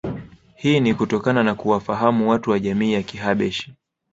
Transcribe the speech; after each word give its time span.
Hii 0.55 0.79
ni 0.79 0.93
kutokana 0.93 1.43
na 1.43 1.55
kuwafahamu 1.55 2.29
watu 2.29 2.51
wa 2.51 2.59
jamii 2.59 2.93
ya 2.93 3.03
Kihabeshi 3.03 3.73